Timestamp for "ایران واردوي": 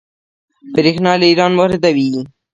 1.29-2.11